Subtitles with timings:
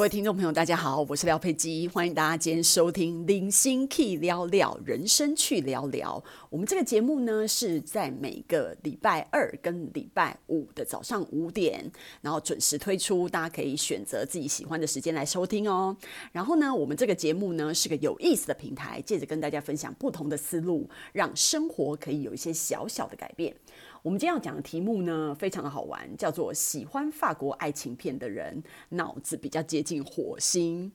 [0.00, 6.18] 各位听众朋友，大家好，我是廖佩基，欢迎大家今天收听《零星 Key 聊聊人生去聊聊》。
[6.48, 11.92] 我们这个节目呢，是在每个礼拜二跟礼拜五的早上五点，
[12.22, 15.94] 然后准时推出，大家可以选择自己喜欢的时间来收听哦。
[16.32, 23.54] 然后呢，我们这个节目呢，是个有意思的平台，借着跟大家分享不同的思路，让生活可以有一些小小的改变。
[24.02, 30.90] 我们今天要讲的题目呢，非常的好玩，叫做“喜欢法国爱情片的人脑子比较接近火星”。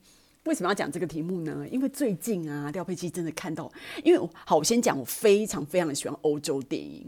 [0.45, 1.67] 为什么要讲这个题目呢？
[1.71, 3.71] 因为最近啊，廖佩琪真的看到，
[4.03, 7.07] 因为好，我先讲，我非常非常的喜欢欧洲电影，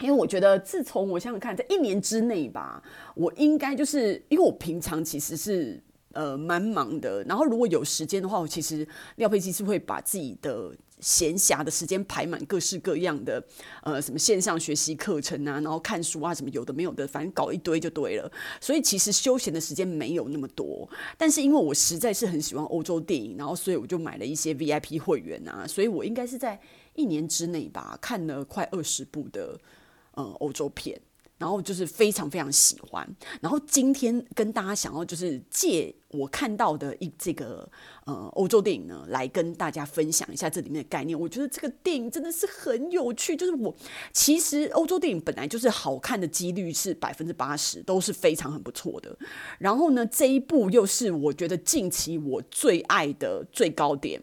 [0.00, 2.82] 因为我觉得自从我想想看，在一年之内吧，
[3.14, 10.74] 我应该就是因为我平常其实是呃蛮忙的，然后如果有时间的话，我其实廖佩基是会把自己的。
[11.02, 13.44] 闲暇的时间排满各式各样的，
[13.82, 18.30] 呃，什么线上学习课程啊，然后看书啊，什么有的没有的，反正搞一堆就对了。
[18.60, 20.88] 所以其实休闲的时间没有那么多。
[21.18, 26.60] 但是因为我实在是很喜欢欧洲电影，然后所以我就买了一些 VIP 会员啊，所以我应该是在
[26.94, 29.58] 一年之内吧，看了快二十部的，
[30.12, 31.00] 呃，欧洲片。
[31.42, 33.04] 然后就是非常非常喜欢。
[33.40, 37.68] 然后今天跟大家想要就是借我看到的一这个
[38.04, 41.18] 呃欧洲电影呢，来跟大家分享一下这里面的概念。
[41.18, 43.34] 我觉得这个电影真的是很有趣。
[43.34, 43.74] 就是我
[44.12, 49.18] 其实欧洲电影本来就是好看的几率是百分之八十，都是非常很不错的。
[49.58, 54.22] 然后呢，这一部又是我觉得近期我最爱的最高点。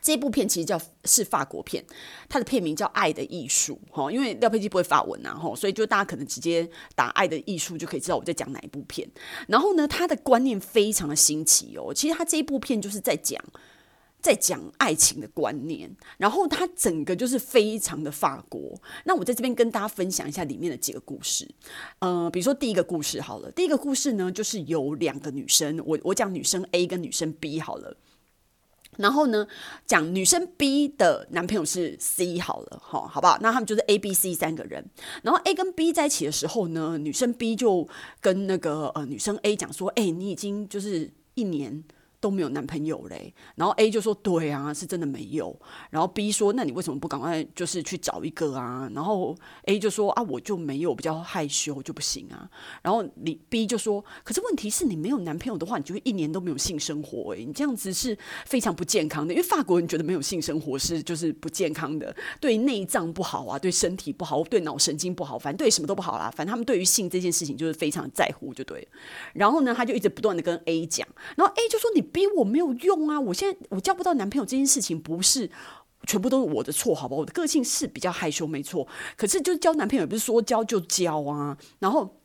[0.00, 1.84] 这部片其实叫是法国片，
[2.28, 9.08] 它的片名叫《爱的艺术》哈，因为廖佩基不会法文呐哈，所以就大家可能直接打《爱的艺术》就可以知道我在讲哪一部片。
[9.46, 13.42] 然后呢，他的观念非常的新奇哦，其实他这一部片就是在讲
[14.20, 18.80] 在讲爱情的观念，然后他整个就是非常的法国。
[19.04, 21.48] 那我在这边跟大家分享一下里面的几个故事，
[22.00, 27.96] 呃，比如说第一个故事好了，第一个故事呢就是有两个女生，我我讲女生 A 跟女生 B 好了。
[28.98, 29.48] 然后呢，
[29.86, 33.38] 讲女生 B 的男朋友是 C 好了，好，好不好？
[33.40, 34.84] 那他们就是 A、B、C 三个人。
[35.22, 37.88] 然后 A 跟 B 在一起的时候呢，女生 B 就
[38.20, 41.82] 跟那个呃女生 A 讲说：“哎，你已经就是一年。”
[42.20, 45.56] 都没有男朋友嘞，然后 A 就说对啊，是真的没有。
[45.90, 48.90] 然后 B 说，那你为什么不赶快就是去找一个啊？
[48.92, 49.36] 然后
[49.66, 52.50] A 就说啊，我就没有，比较害羞就不行啊。
[52.82, 59.32] 然后你 B 就说，可是问题是你没有男朋友的话，你就会一年都没有性生活诶，你这样子是非常不健康的。
[59.32, 66.28] 因为法国人觉得没有性生活是就是不健康的，对内脏不好啊，对身体不好，对脑神经不好，反正对什么都不好啦。
[66.34, 68.88] 反正他们对于性这件事情就是非常在乎，就对。
[69.34, 72.07] 然后呢，他就一直不断的跟 A 讲，然后 A 就说你。
[72.08, 73.20] 逼我没有用啊！
[73.20, 75.50] 我现在我交不到男朋友这件事情不是
[76.06, 77.16] 全部都是我的错，好吧？
[77.16, 78.86] 我的个性是比较害羞，没错。
[79.16, 81.56] 可是就是交男朋友也不是说交就交啊。
[81.78, 82.16] 然后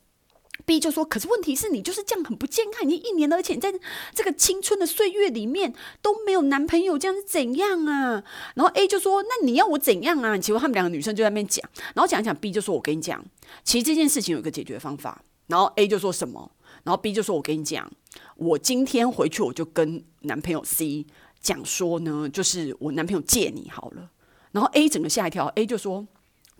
[0.64, 3.74] B 就说：“可是问题是你就是这样很不健康，你一年而且你在
[4.14, 8.22] 这个青春的岁月里面都没有男朋友，这样是怎样啊？”
[8.54, 13.22] 然后 A 就说：“那你要我怎样啊？”结果他们两个女生就在那边讲，然后讲一讲，B 就说：“我跟你讲，
[13.64, 16.50] 其实这件事情有一个解决方法。”然后 A 就说什么？
[16.82, 17.90] 然后 B 就说：“我跟你讲，
[18.36, 21.06] 我今天回去我就跟男朋友 C
[21.40, 24.10] 讲说呢，就是我男朋友借你好了。”
[24.52, 26.06] 然后 A 整个吓一跳，A 就说：“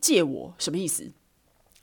[0.01, 1.13] 借我什么意思？”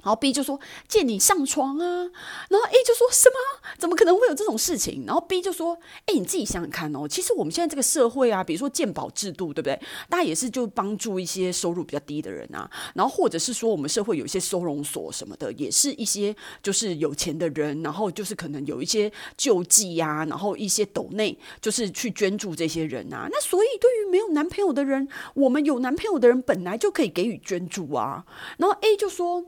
[0.03, 2.09] 然后 B 就说借你上床啊，
[2.49, 3.35] 然后 A 就说什么？
[3.77, 5.03] 怎么可能会有这种事情？
[5.05, 9.79] 然后 B 就说：哎，你自己想想看哦，其实我们现在这个社会啊，比如说鉴宝制度，对不对？
[10.09, 23.27] 大家也是就帮助一些收入比较低的人啊，然后或者是说我们社会有一些收容所什么的，也是一些就是有钱的人，然后就是可能有一些救济呀，然后一些斗内就是去捐助这些人啊。
[23.31, 28.25] 那所以对于没有男朋友的人，我们有男朋友的人本来就可以给予捐助啊。
[28.57, 29.45] 然后 A 就说。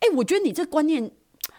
[0.00, 1.10] 哎，我觉得你这观念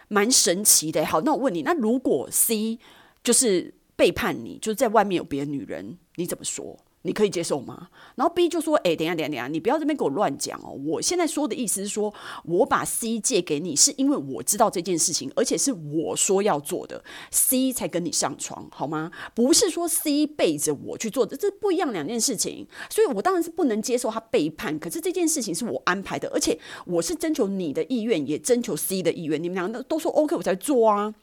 [0.08, 1.04] 蛮神奇的。
[1.04, 2.78] 好，那我问你，那如果 C
[3.22, 6.78] 就是背叛你，就是在外面有别的女人，你怎么说？
[7.02, 7.88] 你可以接受吗？
[8.14, 10.70] 然后 B 就说：“哎，等下，等下，等一下，你不要这边给我乱讲哦！
[10.84, 12.12] 我现在说的意思是说，
[12.44, 19.10] 我把 C 借给你，是因为我知道这件事情，而且是我说要做的，C 才跟你上床，好吗？
[19.34, 22.66] 不是说 C 背着我去做的，这不一样两件事情。
[22.90, 24.78] 所以我当然是不能接受他背叛。
[24.78, 31.14] 可是这件事情是我安排的，而且我是征求你的意愿，也征求 C 的意愿，你们两个都说 OK，我才做啊。”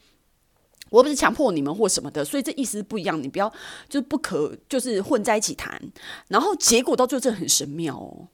[0.90, 3.22] 我不是强迫你们或什么的，所以这意思不一样。
[3.22, 3.52] 你不要
[3.88, 5.80] 就不可就是混在一起谈，
[6.28, 8.28] 然后结果到最后真的很神妙哦。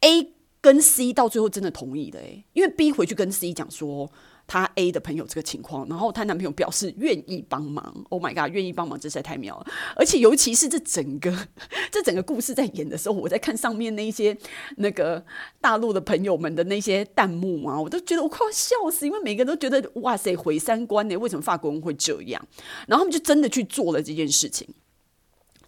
[0.00, 4.10] A 跟 C 到最后真的同意的，诶，因为 B 回去跟 C 讲说
[4.50, 8.04] 她 A 的朋友这个情况，然后她男朋友表示愿意帮忙。
[8.08, 9.66] Oh my god，愿意帮忙，这实在太妙了！
[9.94, 11.46] 而且尤其是这整个
[11.92, 14.36] 这整个故事在演的时候，我在看上面那些
[14.78, 15.24] 那个
[15.60, 22.44] 大陆的朋友们的那些弹幕啊，我都觉得我快要笑死，因为每个人都觉得哇塞毁三观呢，为什么法国人会这样？
[22.88, 24.66] 然后他们就真的去做了这件事情。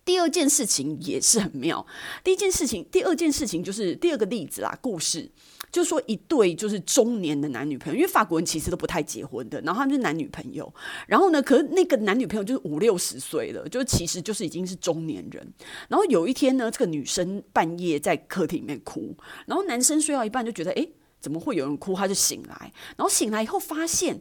[0.05, 1.87] 第二件事情也是很妙。
[2.25, 5.31] 第一件事情，第二件事情就是第二个例子啦，故事。
[5.73, 10.73] 就说一对就是中年的男女朋友，因为法国人其实都不太结婚的，然后他们就是男女朋友。
[11.09, 15.53] 然后呢，可是那个男女朋友就是五六十岁了，就其实就是已经是中年人。
[15.89, 19.17] 然后有一天呢，这个女生半夜在客厅里面哭，
[19.47, 20.87] 然后男生睡到一半就觉得，哎，
[21.19, 21.95] 怎么会有人哭？
[21.97, 24.21] 他就醒来，然后醒来以后发现。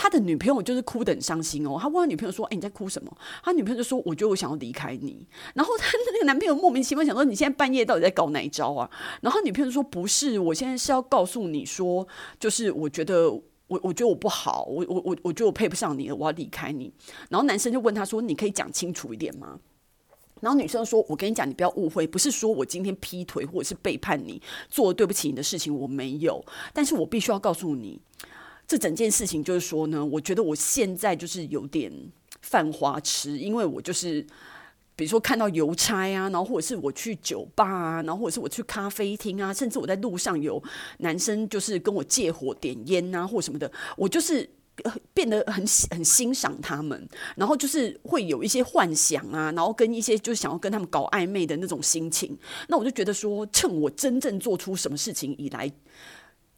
[0.00, 3.12] 他的女朋友就是哭得很伤心哦，他问他女朋友说：“哎，你在哭什么？”
[3.42, 8.88] 他女朋友就说：“我觉得我想要离开你。”然后他那个男朋友莫名其妙想说：“你现在半夜到底在搞哪一招啊？”
[9.20, 12.06] 然后女朋友就说：“不是，我现在是要告诉你说，
[12.38, 13.42] 就是我觉得我
[13.82, 16.92] 我觉得我不好，我我我我觉得我配不上你了，我要离开你。”
[17.28, 19.58] 然后男生就问他说：“你可以讲清楚一点吗？”
[20.40, 24.40] 然后女生说：“我跟你讲，你不要误会，不是说我今天劈腿或者是背叛你，
[24.70, 28.00] 做对不起你的事情，我没有，但是我必须要告诉你。”
[28.68, 31.90] 这整件事情就是说呢，我觉得我现在就是有点
[32.42, 34.20] 犯花痴，因为我就是
[34.94, 40.62] 比如说看到邮差啊，然后或者是我去酒吧啊，然后或者是我去咖啡厅啊，甚至我在路上有
[40.98, 44.46] 男生就是跟我借火点烟啊，或什么的，我就是
[45.14, 52.36] 变得很很欣赏他们，然后就是会有一些幻想啊，然后跟一些就是想要跟他们搞暧昧的那种心情，
[52.68, 55.72] 那我就觉得说，趁我真正做出什么事情以来。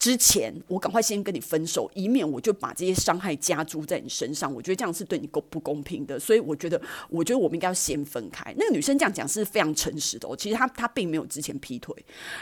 [0.00, 4.52] 之前我赶快先跟你分手，以免我就把这些伤害加诸在你身上。
[4.52, 6.80] 我觉得这样是对你公不公平的，所以我觉得，
[7.10, 8.52] 我觉得我们应该要先分开。
[8.56, 11.94] 那个女生这样讲是非常诚实的哦，其实她她并没有之前劈腿，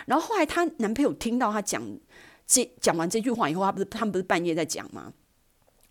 [0.06, 1.82] 然后后来她男朋友听到她讲
[2.46, 5.12] 这讲完这句话以后，她不是他们不是半夜在讲吗？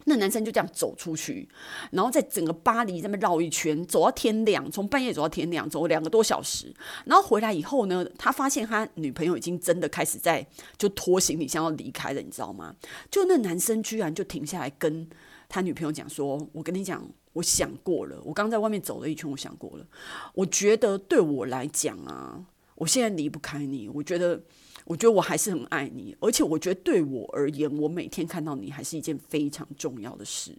[0.09, 1.47] 那男生就这样走出去，
[1.91, 6.73] 然后在整个巴黎这边绕一圈，走到天亮，从半夜走到天亮，走两个多小时。
[7.03, 12.73] 然后回来以后呢，他发现他女朋友已经真的开始在就拖行李箱要离开了，你知道吗？
[13.11, 15.05] 就那男生居然就停下来跟
[15.49, 19.85] 他女朋友讲说：“我跟你讲，我想过了，我刚在外面走了一圈，我想过了，
[20.35, 22.45] 我觉得对我来讲啊，
[22.75, 24.41] 我现在离不开你，我觉得。”
[24.87, 30.57] 我觉得我还是很爱你，而且我觉得对我而言，我每天看到你还是一件非常重要的事。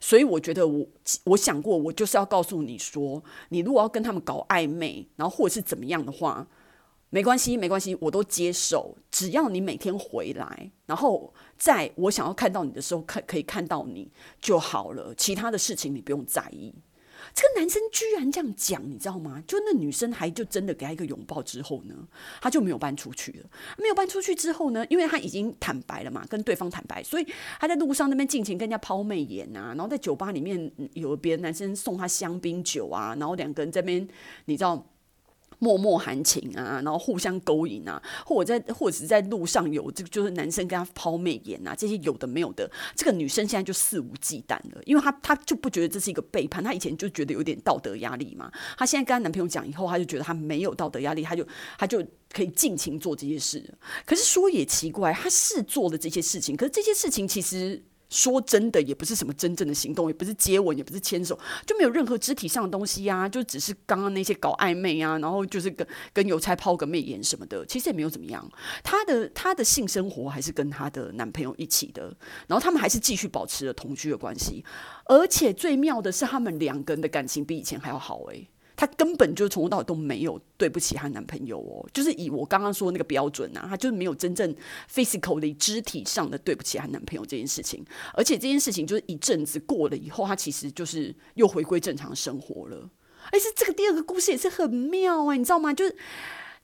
[0.00, 0.86] 所以我觉得我
[1.24, 6.46] 我想过，我就是要告诉你说，你如果要跟他们搞暧昧，然后或者是怎么样的话，
[7.10, 8.96] 没关系，没关系，我都接受。
[9.10, 14.10] 只要你每天回来，然后在我想要看到你的时候，看可以看到你
[14.40, 15.14] 就好了。
[15.14, 16.72] 其他的事情你不用在意。
[17.34, 19.42] 这个男生居然这样讲，你知道吗？
[19.46, 21.94] 就那女生还就真的给他一个拥抱之后呢，
[22.40, 23.50] 他就没有搬出去了。
[23.76, 27.26] 没有搬出去之后呢，因为他已经坦白了嘛，跟对方坦白，所以
[27.58, 34.06] 他在路上那边尽情跟人家抛媚眼啊，然后在酒吧里面有别的男生送他香槟酒啊，然后两个人这边，
[34.46, 34.86] 你知道。
[35.58, 51.46] 默默含情啊，然后互相勾引啊，或者在或者是在路上有这个，就是男生跟他抛媚眼啊，这些有的没有的，这个女生现在就肆无忌惮了，因为她她就不觉得这是一个背叛，她以前就觉得有点道德压力嘛，她现在跟她男朋友讲以后，她就觉得她没有道德压力，她就
[51.76, 53.62] 她就可以尽情做这些事。
[54.06, 57.82] 可是说也奇怪，她是做了这些事情，可是这些事情其实。
[58.10, 68.48] 说真的，也不是什么真正的行动，也不是接吻，也不是牵手，就没有任何肢体上的东西呀、啊，就只是刚刚那些搞暧昧啊，然后就是跟跟邮差抛个媚眼什么的，其实也没有怎么样。
[68.82, 72.14] 她的她的性生活还是跟她的男朋友一起的，
[72.46, 74.64] 然后他们还是继续保持了同居的关系，
[75.06, 78.48] 而且最妙的是，他们两个人的感情比以前还要好诶。
[78.78, 84.54] 她根本就从头到尾都没有对不起她男朋友哦，就是以我刚刚说的那个标准啊，她就是没有真正
[84.88, 92.88] physically 肢体上的对不起她男朋友这件事情，而且这件事情就是一阵子过了以后，她其实就是又回归正常生活了。
[93.32, 95.74] 而且这个第二个故事也是很妙哎，你知道吗？
[95.74, 95.96] 就是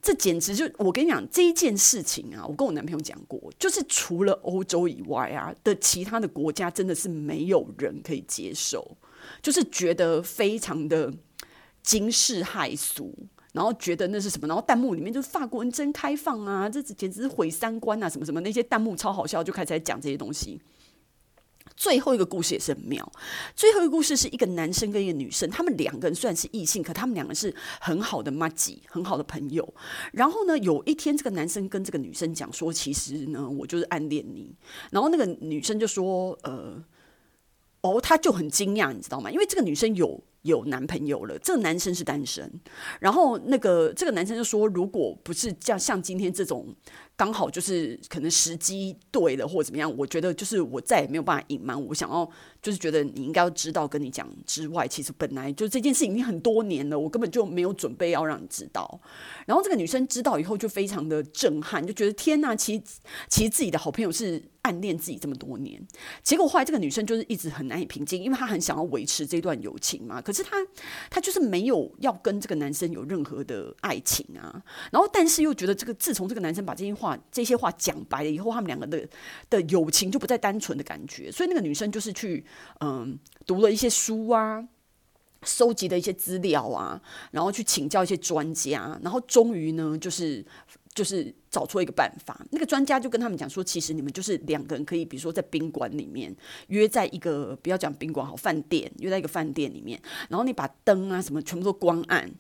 [0.01, 8.97] 这简直就我跟你讲这一件事情啊，我跟我男朋友讲过，就是除了欧洲以外啊的其他的国家，真的是没有人可以接受，
[9.43, 11.13] 就是觉得非常的。
[11.85, 13.15] 惊世骇俗，
[13.53, 14.49] 然后觉得那是什么？
[14.49, 20.59] 然后弹幕里面就是法国人真开放啊，这简直是毁三观啊，什么什么那些弹幕超好笑，就开始在讲这些东西。
[21.77, 23.13] 最后一个故事也是很妙，
[23.55, 29.75] 最后一个故事是一个男生跟一个女生，他们两个人算是异性，可他们两个是很好的麻吉，很好的朋友。
[30.13, 34.55] 然后呢，有一天这个男生跟这个女生讲说，其实呢，我就是暗恋你。
[34.91, 36.83] 然后那个女生就说，呃，
[37.83, 39.31] 哦，他就很惊讶，你知道吗？
[39.31, 40.23] 因为这个女生有。
[40.45, 42.51] 有男朋友了，这个男生是单身。
[43.01, 46.75] 然后那个这个男生就说，如果不是像像今天这种
[47.17, 52.29] 刚好就是可能时机对了，或者怎么样，我觉得就是我再也没有办法隐瞒，我想要
[52.61, 59.01] 就是觉得你应该要知道，跟你讲之外，其实本来就这件事已经很多年了，我根本就没有准备要让你知道。
[59.47, 62.83] 然后这个女生知道以后就非常的震撼，就觉得天呐，其实
[63.29, 65.81] 其实自己的好朋友是暗恋自己这么多年。
[66.25, 70.57] 结果后来这个女生就是一直很难以平静，因为她很想要维持这段友情嘛，可是她
[71.09, 74.61] 她就是没有要跟这个男生有任何的爱情啊。
[74.91, 77.04] 然后但是又觉得这个自从这个男生把这些话。
[77.05, 79.07] 话这些话讲白了以后，他们两个的
[79.51, 82.43] 的友情就不再单纯的感觉，所以那个女生就是去
[82.81, 84.67] 嗯读了一些书啊，
[85.43, 90.43] 收集的一些资料啊，然后去请教一些专家，然后终于呢，就是
[90.95, 92.41] 就是找出一个办法。
[92.51, 96.35] 那个专家就跟他们讲说，其实你们就是两个人可以，比如说在宾馆里面
[96.69, 102.33] 约在一个不要讲宾馆好饭店，约在一个饭店里面，然后你把灯啊什么全部都关暗。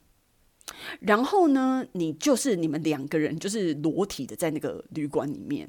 [1.00, 5.68] 然后呢，你就是你们两个人就是裸体的在那个旅馆里面。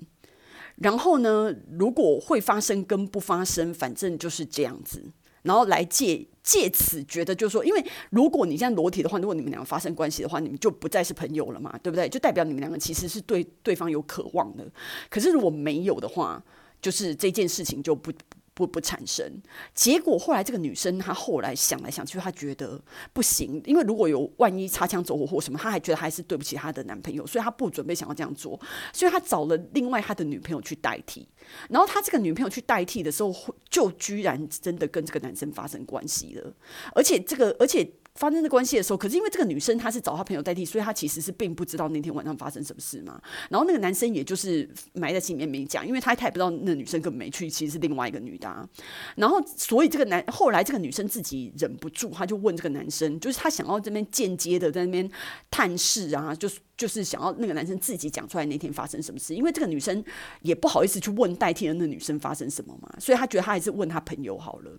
[0.78, 5.04] 然后呢，如果会发生跟不发生，反正就是这样子。
[5.44, 12.10] 然后来借借此觉得，就是说，因为如果你这样裸体的话，如果你们两个发生关系的话，你们就不再是朋友了嘛，对不对？
[12.10, 14.66] 就代表你们两个其实是对对方有渴望的。
[15.10, 16.44] 可是如果没有的话，
[16.82, 18.12] 就是这件事情就不。
[18.56, 19.30] 不不产生，
[19.74, 22.82] 结果后来这个女生她后来想来想去，她觉得
[23.12, 28.60] 不行，因为如果有万一擦枪走火或什么，她还觉得还是对不起她的男朋友，所以她不准备想要这样做，
[28.94, 31.28] 所以她找了另外她的女朋友去代替。
[31.70, 33.36] 然后她这个女朋友去代替的时候，
[33.70, 36.54] 就居然真的跟这个男生发生关系了，
[36.96, 37.92] 而且这个而且。
[38.16, 43.22] 发生的关系的时候，可是因为这个女生她是找她朋友代替，所以她其实是并不知道那天晚上发生什么事嘛。
[43.50, 48.68] 然后那个男生也就是埋在心里面没讲，因为他他也不知道那女生根本没去，其实是另外一个女的啊。
[49.16, 55.10] 然后所以这个男后来这个女生自己忍不住，她就问这个男生，就是她想要这边间接的在那边
[55.52, 60.02] 探视啊，就是就是想要那个男生自己讲出来那天发生什么事，因为这个女生
[60.42, 64.72] 也不好意思去问代替的那女生发生什么嘛，所以她觉得她还是问她朋友好了。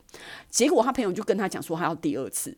[0.48, 2.56] 结果她朋友就跟她讲说，她要第二次。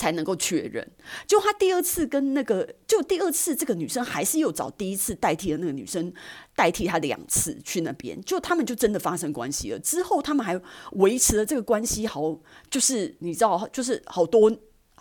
[0.00, 0.90] 才能够确认。
[1.26, 6.10] 就他第二次跟那个，就第二次这个女生还是又找第一次代替的那个女生
[6.56, 9.78] 代替他两次去那边，就他们就真的发生关系了。
[9.80, 10.58] 之后他们还
[10.92, 12.34] 维持了这个关系，好，
[12.70, 14.50] 就是你知道，就是好多。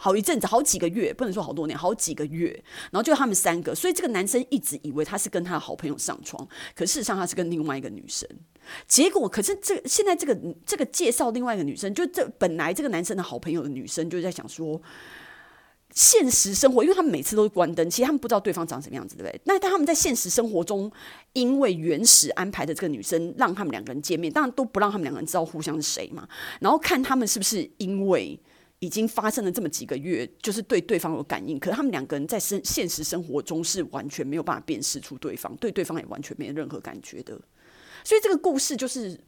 [0.02, 2.50] 好一阵子，好几个月，不能说好多年，好几个月。
[2.90, 8.26] 然后就他们三个，所以这个男生一直以为他是跟他的好朋友上床，可事实上他是跟另外一个女生。
[8.88, 14.82] 结果，可是这现在这个这个介绍另外一个女生，就这本来这个男生的好朋友的女生就在想说，
[15.94, 19.42] 现实生活，因为他们每次都是关灯，其实他们不知道对方长什么样子，对不对？
[19.44, 20.90] 那但他们在现实生活中，
[21.34, 26.26] 因为原始安排的这个女生让他们两个人见面，当然都不让他们两个人知道互相是谁嘛。
[26.62, 28.40] 然后看他们是不是因为。
[28.80, 37.38] 已经发生了这么几个月，就是对对方有感应，可是他们两个人在生现实生活中是完全没有办法辨识出对方，对对方也完全没有任何感觉的。
[38.06, 39.20] 所以这个故事就是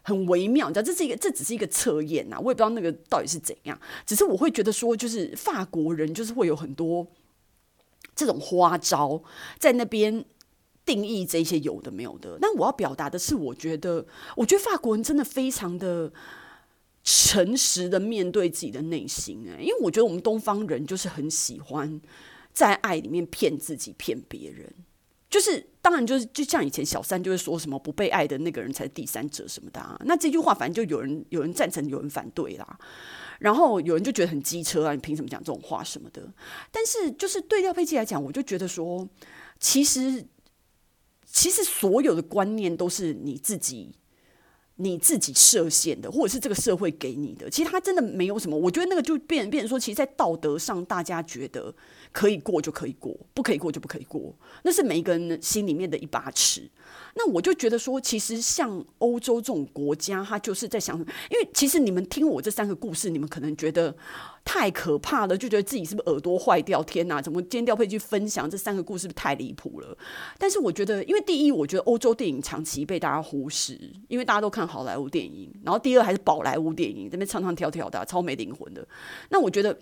[0.00, 3.78] 很微妙，你知道，这是一个，这只是一个测验呐，我也不知道那个到底是怎样。
[4.06, 7.06] 只是我会觉得说，就是法国人就是会有很多
[8.16, 9.22] 这种花招
[9.58, 10.24] 在那边
[10.86, 12.38] 定义这些有的没有的。
[12.40, 16.10] 那我要表达的是，我觉得，我觉得法国人真的非常的。
[17.04, 22.00] 诚实的面对自己的内心，哎，因为我觉得我们东方人就是很喜欢
[22.54, 24.72] 在爱里面骗自己、骗别人，
[25.28, 32.78] 就是当然就是就像以前小三就会说什么不被爱的那个人才是第三者什么的，那这句话反正就有人有人赞成，有人反对啦，
[33.38, 36.26] 然后有人就觉得很机车啊，你凭什么讲这种话什么的？
[36.72, 39.06] 但是就是对廖佩琪来讲，我就觉得说，
[39.60, 40.24] 其实
[41.26, 43.94] 其实所有的观念都是你自己。
[44.76, 48.56] 你自己设限的，或者是这个社会给你的，其实他真的没有什么。
[48.56, 51.72] 我觉得那个就变变成说，其实，在道德上，大家觉得
[52.10, 56.68] 可以过就可以过，不可以过就不可以过，那是每一个人心里面的一把尺。
[57.14, 63.94] 那我就觉得说，其实像欧洲这种国家，他就是在想，因为其实你们听我这三个故事，你们可能觉得
[64.44, 66.82] 太可怕了，就觉得自己是不是耳朵坏掉？
[66.82, 69.96] 天哪，怎么今天调配去分享这三个故事，太离谱了？
[70.38, 78.86] 但是我觉得，因为第一，我觉得欧洲电影长期被大家忽视，因为大家都看好莱坞电影，然后第二还是宝莱坞电影，这边唱唱跳跳的，超没灵魂的。
[79.30, 79.78] 那我觉得。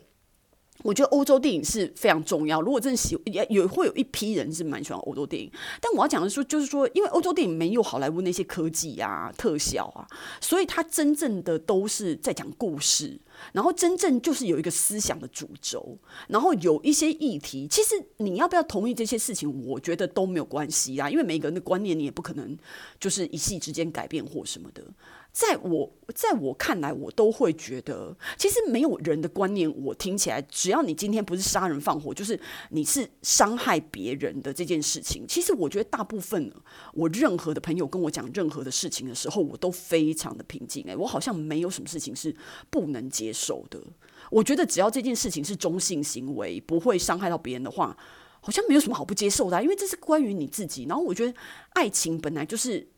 [0.83, 2.61] 我觉得欧洲电影是非常重要。
[2.61, 10.07] 如果真的喜也也会有一批人是蛮喜欢欧洲电影，但我要讲的说，就是说，因为欧洲电影没有好莱坞那些科技啊、特效啊，
[10.41, 13.19] 所以它真正的都是在讲故事。
[13.53, 15.99] 然后真正就是有一个思想的主轴，
[16.29, 22.57] 然后有一些议题，其实你要不要同意这些事情，我觉得都没有关系啊，因为每个人的观念你也不可能
[23.01, 24.85] 就是一夕之间改变或什么的。
[25.33, 36.53] 在我在我看来，我都会觉得，其实没有人的观念，我听起来，只要你今天不是杀人放火，就是你是伤害别人的这件事情，其实我觉得大部分
[36.93, 40.85] 我任何的朋友跟我讲任何的事情的时候，我都非常的平静。
[40.85, 42.37] 诶，我好像没有什么事情是
[42.69, 43.83] 不能接受的。
[44.31, 47.97] 我觉得只要这件事情是中性行为，不会伤害到别人的话，
[48.43, 50.85] 好像没有什么好不接受的，因为这是关于你自己。
[50.85, 51.33] 然后我觉得
[51.71, 52.91] 爱情本来就是。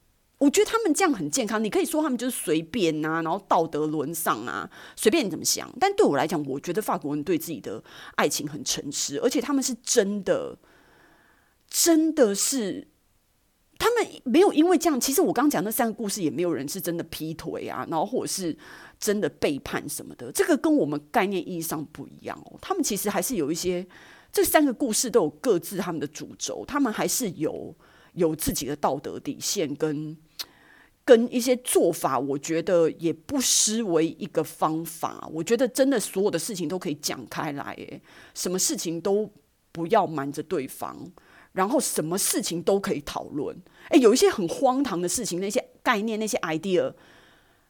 [0.45, 5.73] 我觉得他们这样很健康，你可以说他们就是随便呐、啊，然后道德沦丧啊，随便你怎么想。
[5.81, 7.83] 但对我来讲，我觉得法国人对自己的
[8.17, 10.59] 爱情很诚实，而且他们是真的，
[11.67, 12.87] 真的是
[13.79, 15.01] 他们没有因为这样。
[15.01, 18.55] 其实我刚讲那三个故事，也没有人是真的劈腿啊，然后或者是
[19.01, 20.31] 真的背叛什么的。
[20.31, 22.59] 这个跟我们概念意义上不一样哦。
[22.61, 23.87] 他们其实还是有一些，
[24.31, 27.75] 这三个故事都有各自他们的主轴，他们还是有。
[28.15, 30.17] 有自己的道德底线跟
[31.05, 35.29] 跟一些做法，我觉得也不失为一个方法。
[35.33, 38.01] 我觉得真的所有的事情都可以讲开来，诶，
[38.35, 39.31] 什么事情都
[39.71, 40.97] 不要瞒着对方，
[41.53, 43.55] 然后什么事情都可以讨论。
[43.91, 46.95] 诶，有一些很荒唐的事情，那些概念，那些 idea。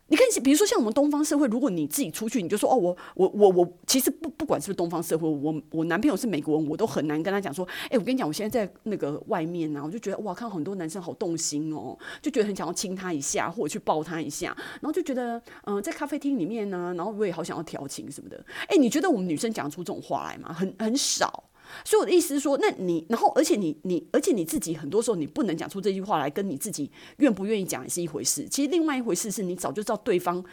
[0.09, 18.45] 你看，比如说像我们东方社会，如果你自己出去，你就说哦，我我我我，其实不不管是不是东方社会，我我男朋友是美国人，我都很难跟他讲说，哎，我跟你讲，我现在在那个外面呢、啊，我就觉得哇，看很多男生好动心哦，就觉得很想要亲他一下，或者去抱他一下，然后就觉得嗯、在咖啡厅里面呢、然后我也好想要调情什么的。
[18.69, 20.53] 哎，你觉得我们女生讲出这种话来吗？
[20.53, 21.45] 很很少。
[21.85, 28.47] 所以我的意思是说，那你，然后，而且你，你，而且你自己，很多时候你不能讲出这句话来，跟你自己愿不愿意讲也是一回事。
[28.49, 30.45] 其实另外一回事是你早就知道对方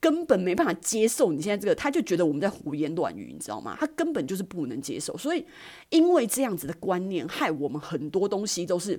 [0.00, 3.76] 根本没办法接受你现在这个，他就觉得我们在胡言乱语，你知道吗？
[3.78, 5.16] 他根本就是不能接受。
[5.18, 5.44] 所以
[5.90, 8.98] 因为这样子的观念，害我们很多东西都是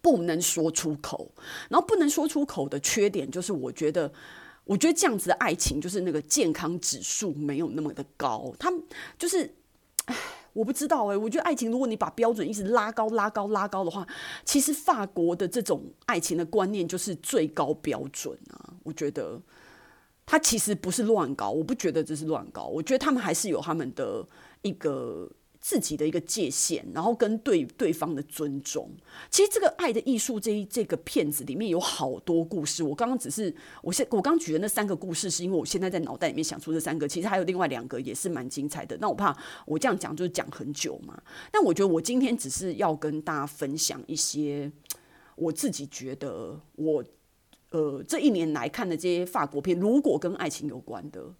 [0.00, 1.32] 不能说出口。
[1.70, 4.12] 然后不能说出口的缺点就是，我觉得，
[4.64, 8.54] 我觉得这样子的爱情就是那个健康指数没有那么的高。
[8.58, 8.72] 他
[9.18, 9.54] 就是，
[10.06, 10.14] 唉。
[10.54, 14.06] 我不知道诶、我觉得爱情，如果你把标准一直拉高、拉高、拉高的话，
[14.46, 18.72] 其实法国的这种爱情的观念就是最高标准啊。
[18.82, 19.38] 我觉得
[20.24, 24.26] 他其实不是乱搞，我不觉得这是乱搞，我觉得他们还是有他们的
[24.62, 25.30] 一个。
[25.64, 28.86] 自己的一个界限，然后跟对对方的尊重。
[29.30, 32.82] 其实这个《爱的艺术》这一这个片子里面有好多故事。
[32.82, 37.08] 我刚刚只是我现我刚举的那三个故事，是因为我现在在脑袋里面想出这三个。
[37.08, 38.94] 其实还有另外两个也是蛮精彩的。
[39.00, 39.34] 那我怕
[39.64, 41.18] 我这样讲就是讲很久嘛。
[41.50, 44.70] 但我觉得我今天只是要跟大家分享一些
[45.34, 47.02] 我自己觉得我
[47.70, 51.34] 呃这一年来看的这些法国片，如果跟爱情有关的，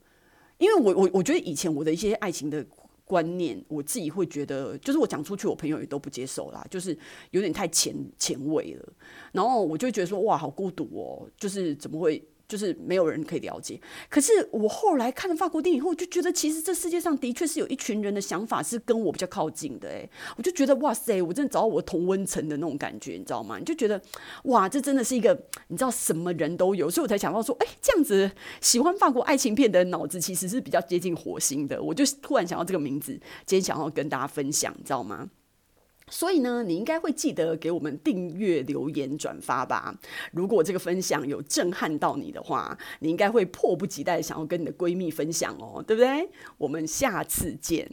[0.57, 2.65] 因为我我我觉得以前我的一些爱情的。
[3.05, 6.97] 观念，我自己会觉得，就是我讲出去，我朋友也都不接受啦，就是
[7.31, 8.93] 有点太前前卫了。
[9.33, 12.23] 然后我就觉得说，哇，好孤独哦，就是怎么会？
[12.47, 23.59] 就是没有人可以了解，可是我后来看了法国电影以后，就觉得其实这世界上的确是有一群人的想法是跟我比较靠近的，诶，我就觉得哇塞，我真的找到我同温层的那种感觉，你知道吗？
[23.59, 24.01] 你就觉得
[24.45, 25.35] 哇，这真的是一个
[25.69, 28.31] 你知道什么人都有，所以我才想到说，哎，这样子
[28.61, 33.13] 喜欢法国爱情片的脑子其实是比较接近火星的，我就突然想到这个名字，
[33.47, 35.31] 今天想要跟大家分享，你知道吗？
[36.11, 39.99] 所以呢，你应该会记得给我们订阅、留言、转发吧。
[40.33, 46.29] 如果这个分享有震撼到你的话，你应该会迫不及待想要跟你的闺蜜分享哦，对不对？
[46.59, 47.91] 我们下次见。